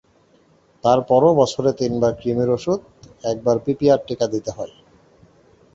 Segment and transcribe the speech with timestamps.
[0.83, 2.79] তার পরও বছরে তিনবার কৃমির ওষুধ,
[3.23, 4.73] একবার পিপিআর টিকা দিতে হয়।